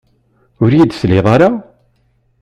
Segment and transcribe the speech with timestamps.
[0.63, 1.49] Ur yi-d-tesliḍ ara?